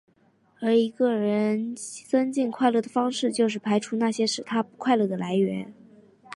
[0.59, 1.75] 而一个人
[2.09, 5.71] 增进快乐的方式就是排除那些使他不快乐的来源。